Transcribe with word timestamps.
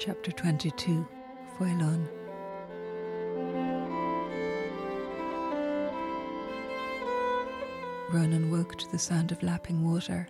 Chapter 0.00 0.30
22 0.30 1.04
Faelan. 1.58 2.08
Ronan 8.12 8.48
woke 8.52 8.78
to 8.78 8.88
the 8.92 8.98
sound 8.98 9.32
of 9.32 9.42
lapping 9.42 9.82
water. 9.82 10.28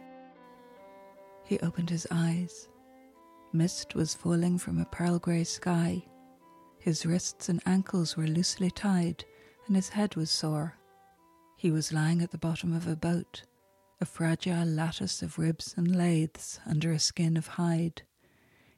He 1.44 1.58
opened 1.58 1.90
his 1.90 2.06
eyes. 2.10 2.70
Mist 3.52 3.94
was 3.94 4.14
falling 4.14 4.56
from 4.56 4.78
a 4.78 4.86
pearl 4.86 5.18
grey 5.18 5.44
sky. 5.44 6.02
His 6.78 7.04
wrists 7.04 7.50
and 7.50 7.60
ankles 7.66 8.16
were 8.16 8.26
loosely 8.26 8.70
tied, 8.70 9.22
and 9.66 9.76
his 9.76 9.90
head 9.90 10.16
was 10.16 10.30
sore. 10.30 10.78
He 11.58 11.70
was 11.70 11.92
lying 11.92 12.22
at 12.22 12.30
the 12.30 12.38
bottom 12.38 12.72
of 12.72 12.88
a 12.88 12.96
boat, 12.96 13.42
a 14.00 14.06
fragile 14.06 14.64
lattice 14.64 15.20
of 15.20 15.38
ribs 15.38 15.74
and 15.76 15.94
lathes 15.94 16.58
under 16.64 16.90
a 16.90 16.98
skin 16.98 17.36
of 17.36 17.46
hide, 17.46 18.00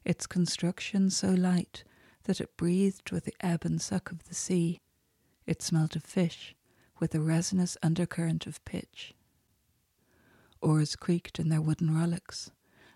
its 0.05 0.27
construction 0.27 1.11
so 1.11 1.31
light 1.31 1.85
that 2.25 2.41
it 2.41 2.57
breathed 2.57 3.11
with 3.11 3.25
the 3.25 3.35
ebb 3.41 3.65
and 3.65 3.81
suck 3.81 4.11
of 4.11 4.25
the 4.25 4.35
sea. 4.35 4.81
It 5.47 5.63
smelt 5.63 5.97
of 5.97 6.05
fish, 6.05 6.55
with 6.99 7.15
a 7.15 7.21
resinous 7.21 7.77
undercurrent 7.83 8.47
of 8.47 8.65
pitch. 8.65 9.15
Oars 10.61 10.97
creaked 10.97 11.39
in 11.39 11.49
their 11.49 11.63
wooden 11.63 11.95
rowlocks, 11.95 12.51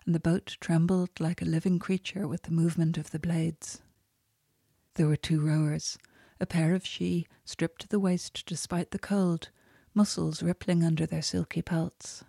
and 0.04 0.14
the 0.14 0.20
boat 0.20 0.56
trembled 0.60 1.18
like 1.18 1.40
a 1.40 1.46
living 1.46 1.78
creature 1.78 2.28
with 2.28 2.42
the 2.42 2.50
movement 2.50 2.98
of 2.98 3.10
the 3.10 3.18
blades. 3.18 3.80
There 4.94 5.06
were 5.06 5.16
two 5.16 5.40
rowers, 5.40 5.98
a 6.38 6.46
pair 6.46 6.74
of 6.74 6.84
sidhe, 6.84 7.26
stripped 7.44 7.80
to 7.82 7.88
the 7.88 7.98
waist 7.98 8.44
despite 8.46 8.90
the 8.90 8.98
cold, 8.98 9.50
muscles 9.94 10.42
rippling 10.42 10.84
under 10.84 11.06
their 11.06 11.22
silky 11.22 11.62
pelts. 11.62 12.24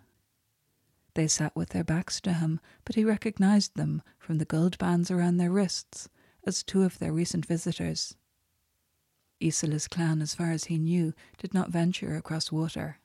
They 1.16 1.28
sat 1.28 1.56
with 1.56 1.70
their 1.70 1.82
backs 1.82 2.20
to 2.20 2.34
him, 2.34 2.60
but 2.84 2.94
he 2.94 3.02
recognized 3.02 3.74
them 3.74 4.02
from 4.18 4.36
the 4.36 4.44
gold 4.44 4.76
bands 4.76 5.10
around 5.10 5.38
their 5.38 5.50
wrists 5.50 6.10
as 6.46 6.62
two 6.62 6.82
of 6.82 6.98
their 6.98 7.10
recent 7.10 7.46
visitors. 7.46 8.16
Isola's 9.42 9.88
clan, 9.88 10.20
as 10.20 10.34
far 10.34 10.50
as 10.50 10.64
he 10.64 10.76
knew, 10.76 11.14
did 11.38 11.54
not 11.54 11.70
venture 11.70 12.16
across 12.16 12.52
water. 12.52 12.98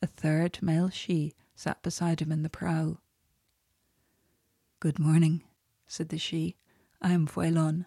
A 0.00 0.06
third 0.06 0.60
male 0.62 0.90
sidhe 0.90 1.34
sat 1.56 1.82
beside 1.82 2.20
him 2.20 2.30
in 2.30 2.44
the 2.44 2.48
prow. 2.48 2.98
Good 4.78 5.00
morning, 5.00 5.42
said 5.88 6.10
the 6.10 6.18
sidhe. 6.18 6.54
I 7.02 7.14
am 7.14 7.26
Faelan. 7.26 7.86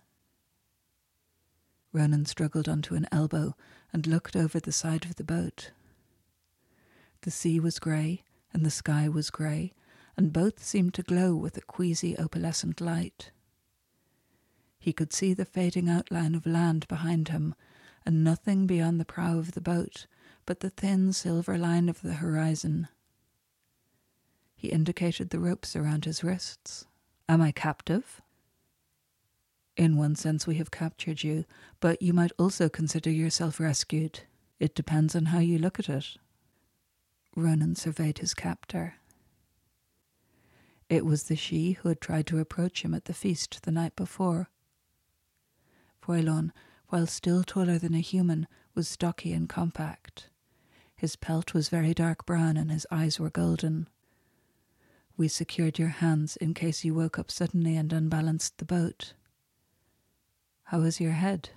Ronan 1.94 2.26
struggled 2.26 2.68
onto 2.68 2.96
an 2.96 3.08
elbow 3.14 3.56
and 3.94 4.06
looked 4.06 4.36
over 4.36 4.60
the 4.60 4.74
side 4.74 5.06
of 5.06 5.16
the 5.16 5.24
boat. 5.24 5.72
The 7.22 7.32
sea 7.32 7.62
was 7.62 7.80
grey 7.80 8.26
and 8.54 8.66
the 8.66 8.72
sky 8.72 9.08
was 9.08 9.30
grey, 9.30 9.74
and 10.16 10.34
both 10.34 10.64
seemed 10.64 10.94
to 10.96 11.04
glow 11.04 11.36
with 11.36 11.58
a 11.58 11.62
queasy 11.62 12.16
opalescent 12.18 12.82
light. 12.82 13.32
He 14.80 14.94
could 14.94 15.14
see 15.14 15.34
the 15.34 15.46
fading 15.46 15.90
outline 15.90 16.36
of 16.36 16.46
land 16.46 16.88
behind 16.88 17.30
him, 17.30 17.56
and 18.06 18.24
nothing 18.24 18.66
beyond 18.68 19.00
the 19.00 19.06
prow 19.06 19.38
of 19.38 19.52
the 19.52 19.62
boat 19.62 20.08
but 20.48 20.62
the 20.62 20.70
thin 20.72 21.14
silver 21.14 21.58
line 21.58 21.90
of 21.90 22.02
the 22.02 22.16
horizon. 22.16 22.88
He 24.56 24.70
indicated 24.70 25.30
the 25.30 25.40
ropes 25.40 25.76
around 25.76 26.06
his 26.06 26.24
wrists. 26.24 26.86
Am 27.30 27.42
I 27.42 27.52
captive? 27.52 28.22
In 29.76 29.98
one 29.98 30.16
sense, 30.16 30.48
we 30.48 30.56
have 30.56 30.72
captured 30.72 31.22
you, 31.22 31.46
but 31.80 32.02
you 32.02 32.14
might 32.14 32.32
also 32.40 32.70
consider 32.70 33.12
yourself 33.12 33.60
rescued. 33.60 34.22
It 34.58 34.74
depends 34.74 35.16
on 35.16 35.26
how 35.26 35.40
you 35.40 35.60
look 35.60 35.78
at 35.78 35.90
it. 35.90 36.18
Ronan 37.38 37.76
surveyed 37.76 38.18
his 38.18 38.34
captor. 38.34 38.96
It 40.90 41.06
was 41.06 41.26
the 41.26 41.36
sidhe 41.36 41.78
who 41.78 41.90
had 41.90 42.02
tried 42.02 42.26
to 42.28 42.40
approach 42.40 42.82
him 42.82 42.96
at 42.96 43.06
the 43.06 43.14
feast 43.14 43.62
the 43.62 43.72
night 43.72 43.96
before. 43.96 44.50
Faelan, 46.02 46.52
while 46.88 47.06
still 47.06 47.44
taller 47.44 47.78
than 47.78 47.94
a 47.94 48.00
human, 48.00 48.48
was 48.74 48.88
stocky 48.88 49.34
and 49.34 49.48
compact. 49.48 50.30
His 50.96 51.16
pelt 51.16 51.54
was 51.54 51.70
very 51.70 51.94
dark 51.94 52.26
brown 52.26 52.58
and 52.58 52.72
his 52.72 52.88
eyes 52.90 53.20
were 53.20 53.30
golden. 53.30 53.88
We 55.16 55.28
secured 55.28 55.78
your 55.78 55.90
hands 55.90 56.38
in 56.38 56.56
case 56.56 56.84
you 56.84 56.96
woke 56.96 57.20
up 57.20 57.30
suddenly 57.30 57.76
and 57.76 57.94
unbalanced 57.94 58.58
the 58.58 58.66
boat. 58.66 59.14
How 60.64 60.82
is 60.82 61.00
your 61.00 61.12
head? 61.12 61.50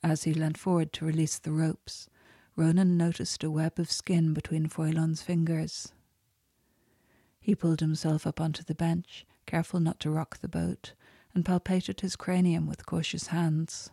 As 0.00 0.22
he 0.22 0.32
leant 0.32 0.58
forward 0.58 0.92
to 0.92 1.04
release 1.04 1.40
the 1.40 1.50
ropes, 1.50 2.08
Ronan 2.58 2.96
noticed 2.96 3.44
a 3.44 3.52
web 3.52 3.78
of 3.78 3.88
skin 3.88 4.34
between 4.34 4.66
Faelan's 4.66 5.22
fingers. 5.22 5.92
He 7.38 7.54
pulled 7.54 7.78
himself 7.78 8.26
up 8.26 8.40
onto 8.40 8.64
the 8.64 8.74
bench, 8.74 9.24
careful 9.46 9.78
not 9.78 10.00
to 10.00 10.10
rock 10.10 10.38
the 10.38 10.48
boat, 10.48 10.92
and 11.32 11.44
palpated 11.44 12.00
his 12.00 12.16
cranium 12.16 12.66
with 12.66 12.84
cautious 12.84 13.28
hands. 13.28 13.92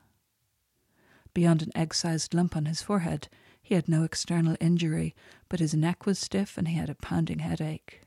Beyond 1.35 1.61
an 1.61 1.77
egg 1.77 1.93
sized 1.93 2.33
lump 2.33 2.55
on 2.55 2.65
his 2.65 2.81
forehead, 2.81 3.27
he 3.61 3.75
had 3.75 3.87
no 3.87 4.01
external 4.01 4.57
injury, 4.59 5.13
but 5.47 5.59
his 5.59 5.75
neck 5.75 6.07
was 6.07 6.17
stiff 6.17 6.57
and 6.57 6.67
he 6.67 6.73
had 6.75 6.89
a 6.89 6.95
pounding 6.95 7.39
headache. 7.39 8.01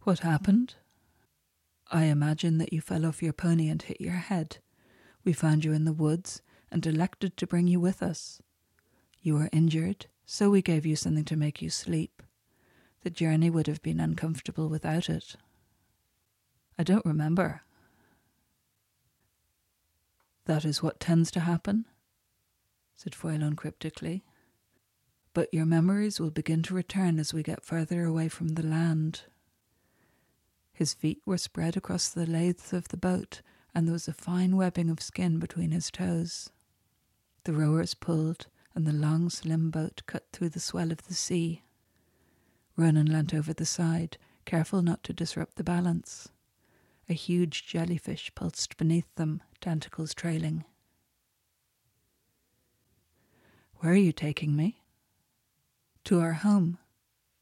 What 0.00 0.18
happened? 0.18 0.74
I 1.92 2.06
imagine 2.06 2.58
that 2.58 2.72
you 2.72 2.80
fell 2.80 3.06
off 3.06 3.22
your 3.22 3.32
pony 3.32 3.68
and 3.68 3.80
hit 3.80 4.00
your 4.00 4.14
head. 4.14 4.58
We 5.22 5.32
found 5.32 5.64
you 5.64 5.72
in 5.72 5.84
the 5.84 5.92
woods 5.92 6.42
and 6.72 6.84
elected 6.84 7.36
to 7.36 7.46
bring 7.46 7.68
you 7.68 7.78
with 7.78 8.02
us. 8.02 8.42
You 9.24 9.36
were 9.36 9.48
injured, 9.52 10.04
so 10.26 10.50
we 10.50 10.60
gave 10.60 10.84
you 10.84 10.96
something 10.96 11.24
to 11.24 11.34
make 11.34 11.62
you 11.62 11.70
sleep. 11.70 12.22
The 13.04 13.08
journey 13.08 13.48
would 13.48 13.66
have 13.68 13.80
been 13.80 13.98
uncomfortable 13.98 14.68
without 14.68 15.08
it. 15.08 15.36
I 16.78 16.82
don't 16.82 17.06
remember. 17.06 17.62
That 20.44 20.66
is 20.66 20.82
what 20.82 21.00
tends 21.00 21.30
to 21.30 21.40
happen, 21.40 21.86
said 22.94 23.14
Faelan 23.14 23.56
cryptically. 23.56 24.24
But 25.32 25.48
your 25.54 25.64
memories 25.64 26.20
will 26.20 26.30
begin 26.30 26.62
to 26.64 26.74
return 26.74 27.18
as 27.18 27.32
we 27.32 27.42
get 27.42 27.64
further 27.64 28.04
away 28.04 28.28
from 28.28 28.48
the 28.48 28.66
land. 28.66 29.22
His 30.74 30.92
feet 30.92 31.22
were 31.24 31.38
spread 31.38 31.78
across 31.78 32.10
the 32.10 32.26
lathes 32.26 32.74
of 32.74 32.88
the 32.88 32.98
boat, 32.98 33.40
and 33.74 33.86
there 33.88 33.94
was 33.94 34.06
a 34.06 34.12
fine 34.12 34.54
webbing 34.54 34.90
of 34.90 35.00
skin 35.00 35.38
between 35.38 35.70
his 35.70 35.90
toes. 35.90 36.50
The 37.44 37.54
rowers 37.54 37.94
pulled, 37.94 38.48
and 38.74 38.86
the 38.86 38.92
long, 38.92 39.30
slim 39.30 39.70
boat 39.70 40.02
cut 40.06 40.26
through 40.32 40.48
the 40.48 40.60
swell 40.60 40.90
of 40.90 41.06
the 41.06 41.14
sea. 41.14 41.62
Ronan 42.76 43.06
leant 43.06 43.32
over 43.32 43.52
the 43.52 43.66
side, 43.66 44.18
careful 44.44 44.82
not 44.82 45.04
to 45.04 45.12
disrupt 45.12 45.56
the 45.56 45.64
balance. 45.64 46.28
A 47.08 47.14
huge 47.14 47.66
jellyfish 47.66 48.32
pulsed 48.34 48.76
beneath 48.76 49.12
them, 49.14 49.42
tentacles 49.60 50.14
trailing. 50.14 50.64
Where 53.76 53.92
are 53.92 53.96
you 53.96 54.12
taking 54.12 54.56
me? 54.56 54.82
To 56.04 56.20
our 56.20 56.32
home, 56.32 56.78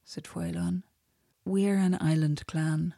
said 0.05 0.25
Faelan. 0.25 0.83
We're 1.45 1.77
an 1.77 1.97
island 2.01 2.47
clan. 2.47 2.95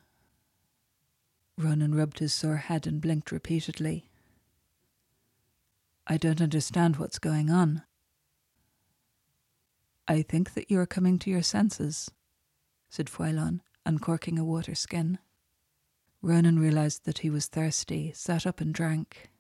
Ronan 1.56 1.94
rubbed 1.94 2.18
his 2.18 2.34
sore 2.34 2.56
head 2.56 2.86
and 2.86 3.00
blinked 3.00 3.30
repeatedly. 3.30 4.08
I 6.06 6.16
don't 6.16 6.42
understand 6.42 6.96
what's 6.96 7.18
going 7.18 7.50
on. 7.50 7.82
I 10.06 10.22
think 10.22 10.54
that 10.54 10.70
you 10.70 10.78
are 10.80 10.86
coming 10.86 11.18
to 11.20 11.30
your 11.30 11.42
senses, 11.42 12.10
said 12.88 13.06
Faelan, 13.06 13.60
uncorking 13.86 14.38
a 14.38 14.44
water 14.44 14.74
skin. 14.74 15.18
Ronan 16.20 16.58
realized 16.58 17.04
that 17.04 17.18
he 17.18 17.30
was 17.30 17.46
thirsty, 17.46 18.12
sat 18.14 18.46
up 18.46 18.60
and 18.60 18.72
drank. 18.72 19.30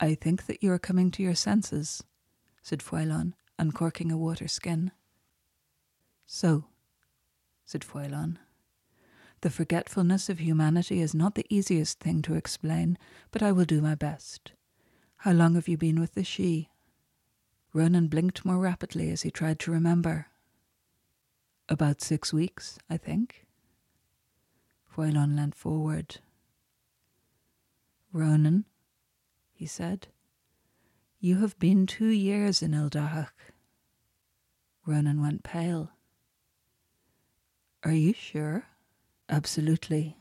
I 0.00 0.14
think 0.14 0.46
that 0.46 0.62
you 0.62 0.72
are 0.72 0.78
coming 0.78 1.10
to 1.12 1.22
your 1.22 1.34
senses, 1.34 2.02
said 2.62 2.80
Faelan, 2.80 3.34
uncorking 3.58 4.10
a 4.10 4.16
water 4.16 4.48
skin. 4.48 4.90
So, 6.26 6.64
said 7.64 7.82
Faelan. 7.82 8.38
The 9.42 9.50
forgetfulness 9.50 10.28
of 10.28 10.38
humanity 10.38 11.00
is 11.00 11.14
not 11.14 11.34
the 11.34 11.46
easiest 11.48 12.00
thing 12.00 12.22
to 12.22 12.34
explain, 12.34 12.98
but 13.30 13.42
I 13.42 13.52
will 13.52 13.64
do 13.64 13.80
my 13.80 13.94
best. 13.94 14.52
How 15.18 15.32
long 15.32 15.54
have 15.54 15.68
you 15.68 15.76
been 15.76 16.00
with 16.00 16.14
the 16.14 16.22
sidhe? 16.22 16.68
Ronan 17.74 18.06
blinked 18.06 18.44
more 18.44 18.58
rapidly 18.58 19.10
as 19.10 19.22
he 19.22 19.30
tried 19.32 19.58
to 19.58 19.72
remember. 19.72 20.28
About 21.68 22.00
six 22.00 22.32
weeks, 22.32 22.78
I 22.88 22.96
think. 22.96 23.46
Faelan 24.94 25.34
leant 25.36 25.56
forward. 25.56 26.18
Ronan, 28.12 28.64
he 29.52 29.66
said, 29.66 30.06
you 31.18 31.38
have 31.38 31.58
been 31.58 31.86
two 31.86 32.10
years 32.10 32.62
in 32.62 32.72
Eldahach. 32.72 33.50
Ronan 34.86 35.20
went 35.20 35.42
pale. 35.42 35.90
Are 37.82 37.92
you 37.92 38.12
sure? 38.12 38.66
Absolutely. 39.28 40.16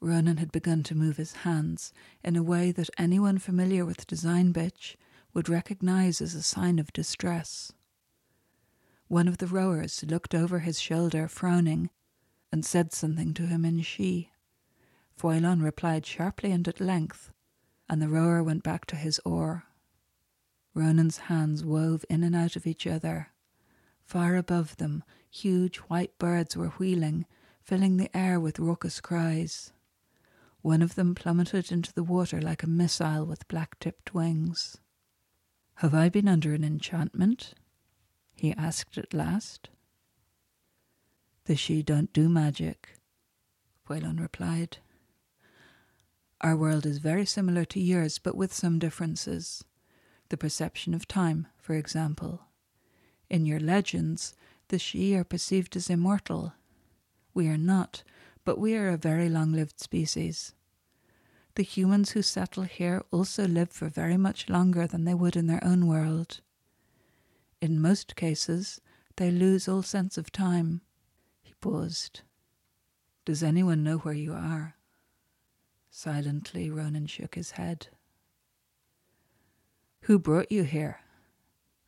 Ronan 0.00 0.36
had 0.36 0.52
begun 0.52 0.82
to 0.82 0.94
move 0.94 1.16
his 1.16 1.32
hands 1.32 1.92
in 2.22 2.36
a 2.36 2.42
way 2.42 2.72
that 2.72 2.90
anyone 2.98 3.38
familiar 3.38 3.86
with 3.86 4.06
design 4.06 4.52
bitch 4.52 4.96
would 5.32 5.48
recognize 5.48 6.20
as 6.20 6.34
a 6.34 6.42
sign 6.42 6.78
of 6.78 6.92
distress. 6.92 7.72
One 9.08 9.28
of 9.28 9.38
the 9.38 9.46
rowers 9.46 10.04
looked 10.06 10.34
over 10.34 10.60
his 10.60 10.80
shoulder, 10.80 11.28
frowning, 11.28 11.90
and 12.52 12.64
said 12.64 12.92
something 12.92 13.34
to 13.34 13.46
him 13.46 13.64
in 13.64 13.78
sidhe. 13.80 14.28
Faelan 15.16 15.62
replied 15.62 16.06
sharply 16.06 16.52
and 16.52 16.66
at 16.66 16.80
length, 16.80 17.30
and 17.88 18.00
the 18.00 18.08
rower 18.08 18.42
went 18.42 18.62
back 18.62 18.86
to 18.86 18.96
his 18.96 19.20
oar. 19.24 19.64
Ronan's 20.74 21.18
hands 21.18 21.64
wove 21.64 22.04
in 22.08 22.22
and 22.22 22.34
out 22.36 22.56
of 22.56 22.66
each 22.66 22.86
other. 22.86 23.28
Far 24.04 24.36
above 24.36 24.76
them, 24.76 25.02
huge 25.28 25.78
white 25.78 26.16
birds 26.18 26.56
were 26.56 26.70
wheeling, 26.70 27.26
filling 27.62 27.96
the 27.96 28.16
air 28.16 28.40
with 28.40 28.58
raucous 28.58 29.00
cries. 29.00 29.72
One 30.62 30.82
of 30.82 30.94
them 30.94 31.14
plummeted 31.14 31.72
into 31.72 31.92
the 31.92 32.04
water 32.04 32.40
like 32.40 32.62
a 32.62 32.68
missile 32.68 33.24
with 33.24 33.48
black 33.48 33.78
tipped 33.78 34.14
wings. 34.14 34.78
Have 35.80 35.94
I 35.94 36.10
been 36.10 36.28
under 36.28 36.52
an 36.52 36.62
enchantment? 36.62 37.54
he 38.36 38.52
asked 38.52 38.98
at 38.98 39.14
last. 39.14 39.70
The 41.46 41.54
sidhe 41.54 41.86
don't 41.86 42.12
do 42.12 42.28
magic, 42.28 42.98
Faelan 43.88 44.20
replied. 44.20 44.76
Our 46.42 46.54
world 46.54 46.84
is 46.84 46.98
very 46.98 47.24
similar 47.24 47.64
to 47.64 47.80
yours, 47.80 48.18
but 48.18 48.36
with 48.36 48.52
some 48.52 48.78
differences. 48.78 49.64
The 50.28 50.36
perception 50.36 50.92
of 50.92 51.08
time, 51.08 51.46
for 51.56 51.72
example. 51.72 52.42
In 53.30 53.46
your 53.46 53.58
legends, 53.58 54.34
the 54.68 54.76
sidhe 54.76 55.16
are 55.16 55.24
perceived 55.24 55.74
as 55.76 55.88
immortal. 55.88 56.52
We 57.32 57.48
are 57.48 57.56
not, 57.56 58.02
but 58.44 58.58
we 58.58 58.76
are 58.76 58.90
a 58.90 58.98
very 58.98 59.30
long 59.30 59.52
lived 59.52 59.80
species. 59.80 60.52
The 61.60 61.64
humans 61.64 62.12
who 62.12 62.22
settle 62.22 62.62
here 62.62 63.02
also 63.10 63.46
live 63.46 63.68
for 63.70 63.90
very 63.90 64.16
much 64.16 64.48
longer 64.48 64.86
than 64.86 65.04
they 65.04 65.12
would 65.12 65.36
in 65.36 65.46
their 65.46 65.62
own 65.62 65.86
world. 65.86 66.40
In 67.60 67.82
most 67.82 68.16
cases, 68.16 68.80
they 69.16 69.30
lose 69.30 69.68
all 69.68 69.82
sense 69.82 70.16
of 70.16 70.32
time. 70.32 70.80
He 71.42 71.52
paused. 71.60 72.22
Does 73.26 73.42
anyone 73.42 73.84
know 73.84 73.98
where 73.98 74.14
you 74.14 74.32
are? 74.32 74.76
Silently, 75.90 76.70
Ronan 76.70 77.06
shook 77.06 77.34
his 77.34 77.50
head. 77.50 77.88
Who 80.04 80.18
brought 80.18 80.50
you 80.50 80.62
here? 80.62 81.00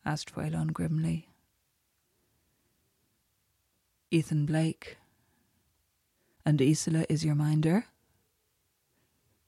asked 0.05 0.35
Faelan 0.35 0.75
grimly. 0.75 1.31
Ethan 4.11 4.45
Blake. 4.45 4.99
And 6.45 6.61
Isola 6.61 7.07
is 7.09 7.25
your 7.25 7.35
minder? 7.35 7.87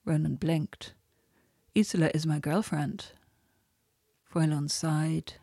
Ronan 0.04 0.36
blinked. 0.36 0.92
Isola 1.76 2.10
is 2.14 2.26
my 2.26 2.38
girlfriend. 2.38 3.12
Faelan 4.30 4.70
sighed. 4.70 5.34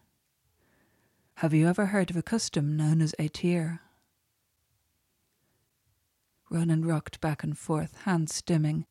Have 1.35 1.53
you 1.53 1.67
ever 1.67 1.87
heard 1.87 2.11
of 2.11 2.15
a 2.15 2.21
custom 2.21 2.77
known 2.77 3.01
as 3.01 3.15
Aetir? 3.17 3.79
Ronan 6.51 6.85
rocked 6.85 7.19
back 7.21 7.43
and 7.43 7.57
forth, 7.57 8.01
hands 8.03 8.39
stimming. 8.39 8.85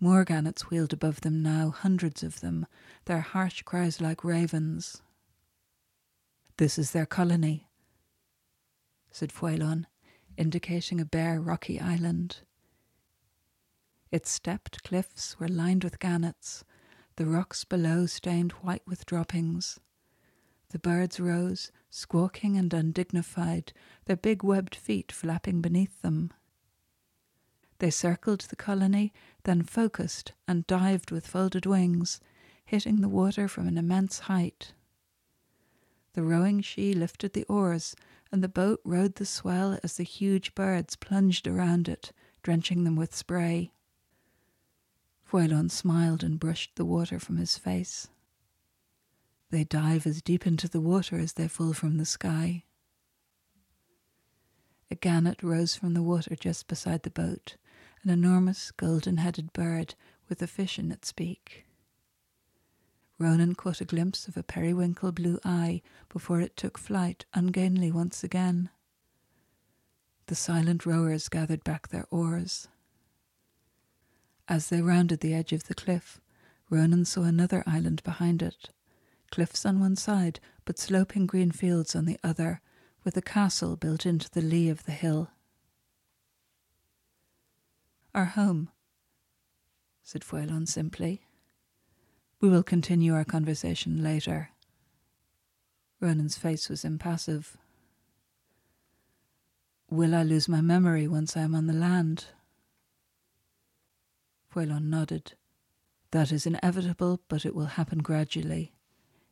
More 0.00 0.24
gannets 0.24 0.70
wheeled 0.70 0.92
above 0.92 1.20
them 1.20 1.42
now, 1.42 1.70
hundreds 1.70 2.22
of 2.22 2.40
them, 2.40 2.66
their 3.04 3.20
harsh 3.20 3.62
cries 3.62 4.00
like 4.00 4.24
ravens. 4.24 5.02
This 6.56 6.78
is 6.78 6.92
their 6.92 7.06
colony, 7.06 7.68
said 9.10 9.32
Faelan, 9.32 9.84
indicating 10.38 11.00
a 11.00 11.04
bare 11.04 11.40
rocky 11.40 11.78
island. 11.80 12.38
Its 14.12 14.30
stepped 14.30 14.82
cliffs 14.84 15.38
were 15.38 15.48
lined 15.48 15.82
with 15.82 15.98
gannets, 15.98 16.64
the 17.16 17.26
rocks 17.26 17.64
below 17.64 18.06
stained 18.06 18.52
white 18.52 18.86
with 18.86 19.06
droppings. 19.06 19.80
The 20.68 20.78
birds 20.78 21.18
rose, 21.18 21.72
squawking 21.90 22.56
and 22.56 22.72
undignified, 22.72 23.72
their 24.04 24.16
big 24.16 24.42
webbed 24.42 24.74
feet 24.74 25.10
flapping 25.10 25.60
beneath 25.60 26.02
them. 26.02 26.32
They 27.78 27.90
circled 27.90 28.40
the 28.40 28.56
colony, 28.56 29.12
then 29.44 29.62
focused 29.62 30.32
and 30.48 30.66
dived 30.66 31.10
with 31.10 31.26
folded 31.26 31.66
wings, 31.66 32.20
hitting 32.64 33.00
the 33.00 33.08
water 33.08 33.48
from 33.48 33.68
an 33.68 33.78
immense 33.78 34.20
height. 34.20 34.72
The 36.14 36.22
rowing 36.22 36.62
sidhe 36.62 36.96
lifted 36.96 37.32
the 37.32 37.44
oars, 37.44 37.94
and 38.32 38.42
the 38.42 38.48
boat 38.48 38.80
rode 38.84 39.16
the 39.16 39.26
swell 39.26 39.78
as 39.82 39.96
the 39.96 40.02
huge 40.02 40.54
birds 40.54 40.96
plunged 40.96 41.46
around 41.46 41.88
it, 41.88 42.12
drenching 42.42 42.84
them 42.84 42.96
with 42.96 43.14
spray. 43.14 43.72
Faelan 45.30 45.70
smiled 45.70 46.22
and 46.22 46.38
brushed 46.38 46.76
the 46.76 46.84
water 46.84 47.18
from 47.18 47.36
his 47.36 47.58
face. 47.58 48.08
They 49.50 49.64
dive 49.64 50.06
as 50.06 50.22
deep 50.22 50.46
into 50.46 50.68
the 50.68 50.80
water 50.80 51.18
as 51.18 51.32
they 51.32 51.48
fall 51.48 51.72
from 51.72 51.96
the 51.96 52.04
sky. 52.04 52.64
A 54.90 54.94
gannet 54.94 55.42
rose 55.42 55.74
from 55.74 55.94
the 55.94 56.02
water 56.02 56.36
just 56.36 56.68
beside 56.68 57.02
the 57.02 57.10
boat, 57.10 57.56
an 58.02 58.10
enormous 58.10 58.70
golden 58.70 59.16
headed 59.16 59.52
bird 59.52 59.94
with 60.28 60.40
a 60.42 60.46
fish 60.46 60.78
in 60.78 60.92
its 60.92 61.12
beak. 61.12 61.64
Ronan 63.18 63.54
caught 63.54 63.80
a 63.80 63.84
glimpse 63.84 64.28
of 64.28 64.36
a 64.36 64.42
periwinkle 64.42 65.10
blue 65.10 65.38
eye 65.44 65.82
before 66.08 66.40
it 66.40 66.56
took 66.56 66.78
flight 66.78 67.24
ungainly 67.34 67.90
once 67.90 68.22
again. 68.22 68.68
The 70.26 70.34
silent 70.34 70.84
rowers 70.86 71.28
gathered 71.28 71.64
back 71.64 71.88
their 71.88 72.06
oars. 72.10 72.68
As 74.48 74.68
they 74.68 74.80
rounded 74.80 75.20
the 75.20 75.34
edge 75.34 75.52
of 75.52 75.64
the 75.64 75.74
cliff, 75.74 76.20
Ronan 76.70 77.04
saw 77.04 77.22
another 77.22 77.64
island 77.66 78.02
behind 78.04 78.42
it, 78.42 78.70
cliffs 79.30 79.66
on 79.66 79.80
one 79.80 79.96
side, 79.96 80.40
but 80.64 80.78
sloping 80.78 81.26
green 81.26 81.50
fields 81.50 81.96
on 81.96 82.04
the 82.04 82.18
other, 82.22 82.60
with 83.04 83.16
a 83.16 83.22
castle 83.22 83.76
built 83.76 84.06
into 84.06 84.30
the 84.30 84.42
lee 84.42 84.68
of 84.68 84.84
the 84.84 84.92
hill. 84.92 85.30
Our 88.14 88.24
home, 88.24 88.70
said 90.02 90.22
Faelan 90.22 90.68
simply. 90.68 91.22
We 92.40 92.48
will 92.48 92.62
continue 92.62 93.14
our 93.14 93.24
conversation 93.24 94.02
later. 94.02 94.50
Ronan's 96.00 96.38
face 96.38 96.68
was 96.68 96.84
impassive. 96.84 97.56
Will 99.90 100.14
I 100.14 100.22
lose 100.22 100.48
my 100.48 100.60
memory 100.60 101.08
once 101.08 101.36
I 101.36 101.40
am 101.40 101.54
on 101.54 101.66
the 101.66 101.72
land? 101.72 102.26
Faelan 104.56 104.84
nodded. 104.84 105.34
That 106.12 106.32
is 106.32 106.46
inevitable, 106.46 107.20
but 107.28 107.44
it 107.44 107.54
will 107.54 107.66
happen 107.66 107.98
gradually. 107.98 108.72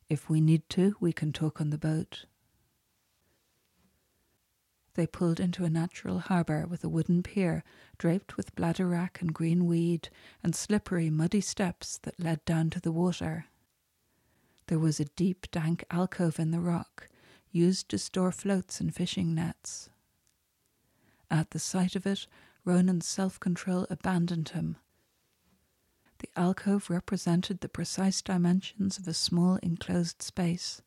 If 0.07 0.29
we 0.29 0.39
need 0.39 0.69
to, 0.69 0.95
we 0.99 1.11
can 1.13 1.33
talk 1.33 1.59
on 1.59 1.71
the 1.71 1.79
boat. 1.79 2.25
They 4.93 5.07
pulled 5.07 5.39
into 5.39 5.65
a 5.65 5.69
natural 5.69 6.19
harbour 6.19 6.67
with 6.67 6.83
a 6.83 6.89
wooden 6.89 7.23
pier 7.23 7.63
draped 7.97 8.37
with 8.37 8.55
bladderwrack 8.55 9.19
and 9.19 9.33
green 9.33 9.65
weed 9.65 10.09
and 10.43 10.55
slippery, 10.55 11.09
muddy 11.09 11.41
steps 11.41 11.97
that 12.03 12.19
led 12.19 12.45
down 12.45 12.69
to 12.69 12.79
the 12.79 12.91
water. 12.91 13.47
There 14.67 14.79
was 14.79 14.99
a 14.99 15.05
deep, 15.05 15.49
dank 15.49 15.83
alcove 15.89 16.39
in 16.39 16.51
the 16.51 16.61
rock, 16.61 17.09
used 17.51 17.89
to 17.89 17.97
store 17.97 18.31
floats 18.31 18.79
and 18.79 18.93
fishing 18.93 19.33
nets. 19.33 19.89
At 21.31 21.49
the 21.49 21.59
sight 21.59 21.95
of 21.95 22.05
it, 22.05 22.27
Ronan's 22.63 23.07
self 23.07 23.39
control 23.39 23.87
abandoned 23.89 24.49
him, 24.49 24.77
the 26.25 26.39
alcove 26.41 26.89
represented 26.89 27.59
the 27.59 27.69
precise 27.69 28.19
dimensions 28.19 28.97
of 28.97 29.07
a 29.07 29.13
small 29.13 29.57
enclosed 29.57 30.23
space. 30.23 30.81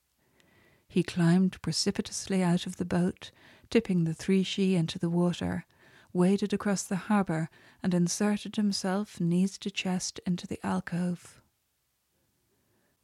He 0.88 1.04
climbed 1.04 1.62
precipitously 1.62 2.42
out 2.42 2.66
of 2.66 2.76
the 2.76 2.84
boat, 2.84 3.30
tipping 3.70 4.02
the 4.02 4.14
three 4.14 4.42
sidhe 4.42 4.74
into 4.74 4.98
the 4.98 5.08
water, 5.08 5.64
waded 6.12 6.52
across 6.52 6.82
the 6.82 6.96
harbour, 7.06 7.50
and 7.84 7.94
inserted 7.94 8.56
himself 8.56 9.20
knees 9.20 9.58
to 9.58 9.70
chest 9.70 10.18
into 10.26 10.44
the 10.48 10.58
alcove. 10.66 11.40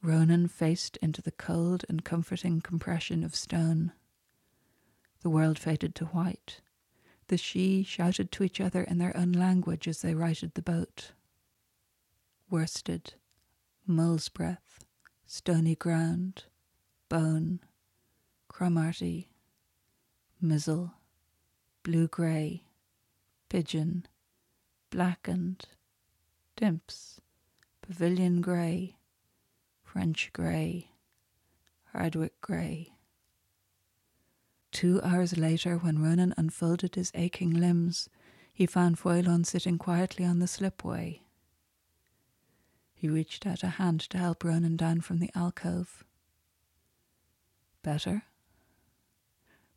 Ronan 0.01 0.49
faced 0.49 0.97
into 0.97 1.21
the 1.21 1.31
cold 1.31 1.85
and 1.87 2.03
comforting 2.03 2.59
compression 2.59 3.23
of 3.23 3.33
stone. 3.33 3.93
The 5.21 5.29
world 5.29 5.57
faded 5.57 5.95
to 5.95 6.05
white. 6.07 6.59
The 7.29 7.37
sidhe 7.37 7.85
shouted 7.85 8.29
to 8.33 8.43
each 8.43 8.59
other 8.59 8.83
in 8.83 8.97
their 8.97 9.15
own 9.15 9.31
language 9.31 9.87
as 9.87 10.01
they 10.01 10.13
righted 10.13 10.55
the 10.55 10.61
boat 10.61 11.13
worsted, 12.49 13.13
mull's 13.87 14.29
breath, 14.29 14.83
stony 15.25 15.75
ground, 15.75 16.45
bone, 17.09 17.59
cromarty, 18.47 19.31
mizzle, 20.39 20.93
blue 21.83 22.07
grey, 22.07 22.63
pigeon, 23.49 24.05
blackened, 24.89 25.65
dimps, 26.57 27.19
pavilion 27.81 28.41
grey, 28.41 28.95
French 29.83 30.31
grey, 30.33 30.89
Hardwick 31.93 32.39
grey. 32.41 32.91
Two 34.71 35.01
hours 35.03 35.37
later, 35.37 35.77
when 35.77 36.01
Ronan 36.01 36.33
unfolded 36.37 36.95
his 36.95 37.11
aching 37.15 37.51
limbs, 37.51 38.09
he 38.53 38.65
found 38.65 38.97
Faelan 38.97 39.45
sitting 39.45 39.77
quietly 39.77 40.25
on 40.25 40.39
the 40.39 40.47
slipway, 40.47 41.21
he 43.05 43.09
reached 43.09 43.45
out 43.45 43.61
a 43.61 43.67
hand 43.67 43.99
to 43.99 44.17
help 44.17 44.43
Ronan 44.43 44.75
down 44.75 44.99
from 44.99 45.19
the 45.19 45.29
alcove. 45.35 46.03
Better? 47.83 48.23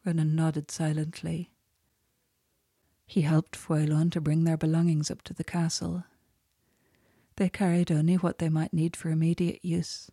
Ronan 0.03 0.35
nodded 0.35 0.71
silently. 0.71 1.51
He 3.07 3.21
helped 3.21 3.55
Faelan 3.55 4.11
to 4.13 4.21
bring 4.23 4.45
their 4.45 4.57
belongings 4.57 5.11
up 5.11 5.21
to 5.25 5.35
the 5.35 5.45
castle. 5.45 6.05
They 7.37 7.51
carried 7.51 7.93
only 7.93 8.15
what 8.15 8.39
they 8.39 8.49
might 8.49 8.73
need 8.73 8.97
for 8.97 9.11
immediate 9.11 9.63
use 9.63 10.11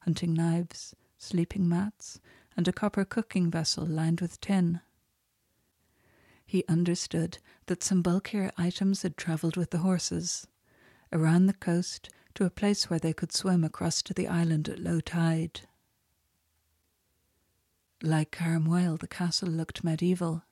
hunting 0.00 0.34
knives, 0.34 0.94
sleeping 1.16 1.66
mats, 1.70 2.20
and 2.54 2.68
a 2.68 2.72
copper 2.72 3.06
cooking 3.06 3.50
vessel 3.50 3.86
lined 3.86 4.20
with 4.20 4.42
tin. 4.42 4.80
He 6.44 6.64
understood 6.68 7.38
that 7.64 7.82
some 7.82 8.02
bulkier 8.02 8.52
items 8.58 9.00
had 9.00 9.16
travelled 9.16 9.56
with 9.56 9.70
the 9.70 9.78
horses, 9.78 10.46
around 11.10 11.46
the 11.46 11.54
coast 11.54 12.10
to 12.38 12.44
a 12.44 12.50
place 12.50 12.88
where 12.88 13.00
they 13.00 13.12
could 13.12 13.32
swim 13.32 13.64
across 13.64 14.00
to 14.00 14.14
the 14.14 14.28
island 14.28 14.68
at 14.68 14.78
low 14.78 15.00
tide. 15.00 15.62
Like 18.00 18.30
Carmwell, 18.30 18.96
the 18.96 19.08
castle 19.08 19.48
looked 19.48 19.82
medieval. 19.82 20.44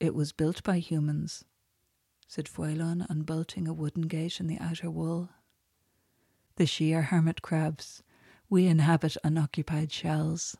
It 0.00 0.14
was 0.14 0.32
built 0.32 0.62
by 0.62 0.78
humans, 0.78 1.44
said 2.26 2.46
Faelan, 2.46 3.04
unbolting 3.10 3.68
a 3.68 3.74
wooden 3.74 4.04
gate 4.04 4.40
in 4.40 4.46
the 4.46 4.58
outer 4.58 4.90
wall. 4.90 5.28
The 6.56 6.64
Sidhe 6.64 6.96
are 6.96 7.02
hermit 7.02 7.42
crabs. 7.42 8.02
We 8.48 8.66
inhabit 8.66 9.18
unoccupied 9.22 9.92
shells. 9.92 10.56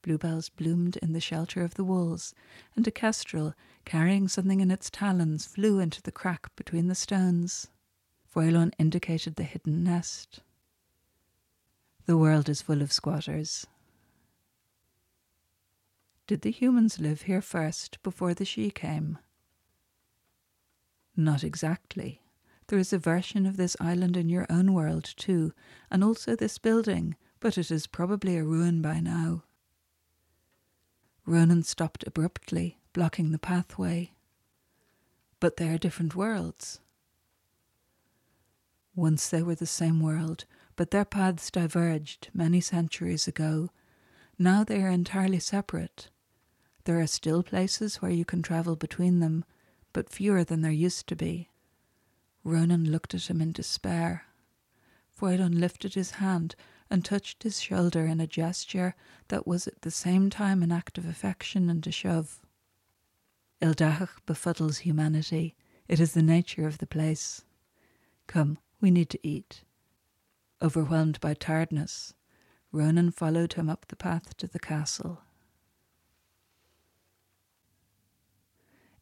Bluebells 0.00 0.48
bloomed 0.48 0.96
in 1.02 1.12
the 1.12 1.20
shelter 1.20 1.62
of 1.62 1.74
the 1.74 1.84
walls, 1.84 2.34
and 2.74 2.88
a 2.88 2.90
kestrel, 2.90 3.52
carrying 3.84 4.26
something 4.26 4.60
in 4.60 4.70
its 4.70 4.88
talons, 4.88 5.44
flew 5.44 5.78
into 5.80 6.00
the 6.00 6.10
crack 6.10 6.48
between 6.56 6.88
the 6.88 6.94
stones. 6.94 7.68
Faelan 8.34 8.72
indicated 8.78 9.36
the 9.36 9.42
hidden 9.42 9.82
nest. 9.82 10.40
The 12.06 12.16
world 12.16 12.48
is 12.48 12.62
full 12.62 12.82
of 12.82 12.92
squatters. 12.92 13.66
Did 16.26 16.42
the 16.42 16.52
humans 16.52 17.00
live 17.00 17.22
here 17.22 17.42
first 17.42 18.00
before 18.04 18.34
the 18.34 18.44
sidhe 18.44 18.72
came? 18.72 19.18
Not 21.16 21.42
exactly. 21.42 22.22
There 22.68 22.78
is 22.78 22.92
a 22.92 22.98
version 22.98 23.46
of 23.46 23.56
this 23.56 23.76
island 23.80 24.16
in 24.16 24.28
your 24.28 24.46
own 24.48 24.72
world, 24.72 25.12
too, 25.16 25.52
and 25.90 26.04
also 26.04 26.36
this 26.36 26.56
building, 26.56 27.16
but 27.40 27.58
it 27.58 27.68
is 27.68 27.88
probably 27.88 28.36
a 28.36 28.44
ruin 28.44 28.80
by 28.80 29.00
now. 29.00 29.42
Ronan 31.26 31.64
stopped 31.64 32.04
abruptly, 32.06 32.78
blocking 32.92 33.32
the 33.32 33.38
pathway. 33.40 34.12
But 35.40 35.56
they 35.56 35.68
are 35.68 35.78
different 35.78 36.14
worlds. 36.14 36.80
Once 38.96 39.28
they 39.28 39.42
were 39.42 39.54
the 39.54 39.66
same 39.66 40.00
world, 40.00 40.44
but 40.76 40.90
their 40.90 41.04
paths 41.04 41.50
diverged 41.50 42.28
many 42.34 42.60
centuries 42.60 43.28
ago. 43.28 43.70
Now 44.38 44.64
they 44.64 44.82
are 44.82 44.90
entirely 44.90 45.38
separate. 45.38 46.08
There 46.84 47.00
are 47.00 47.06
still 47.06 47.42
places 47.42 47.96
where 47.96 48.10
you 48.10 48.24
can 48.24 48.42
travel 48.42 48.76
between 48.76 49.20
them, 49.20 49.44
but 49.92 50.10
fewer 50.10 50.44
than 50.44 50.62
there 50.62 50.72
used 50.72 51.06
to 51.08 51.16
be. 51.16 51.50
Ronan 52.42 52.90
looked 52.90 53.14
at 53.14 53.30
him 53.30 53.40
in 53.40 53.52
despair. 53.52 54.24
Faelan 55.18 55.60
lifted 55.60 55.94
his 55.94 56.12
hand 56.12 56.54
and 56.88 57.04
touched 57.04 57.42
his 57.42 57.60
shoulder 57.60 58.06
in 58.06 58.20
a 58.20 58.26
gesture 58.26 58.94
that 59.28 59.46
was 59.46 59.66
at 59.66 59.82
the 59.82 59.90
same 59.90 60.30
time 60.30 60.62
an 60.62 60.72
act 60.72 60.98
of 60.98 61.06
affection 61.06 61.68
and 61.70 61.86
a 61.86 61.92
shove. 61.92 62.40
Ildachach 63.60 64.24
befuddles 64.26 64.78
humanity. 64.78 65.54
It 65.86 66.00
is 66.00 66.14
the 66.14 66.22
nature 66.22 66.66
of 66.66 66.78
the 66.78 66.86
place. 66.86 67.44
Come, 68.26 68.58
we 68.80 68.90
need 68.90 69.10
to 69.10 69.26
eat. 69.26 69.62
Overwhelmed 70.62 71.20
by 71.20 71.34
tiredness, 71.34 72.14
Ronan 72.72 73.10
followed 73.10 73.54
him 73.54 73.68
up 73.68 73.86
the 73.88 73.96
path 73.96 74.36
to 74.36 74.46
the 74.46 74.58
castle. 74.58 75.22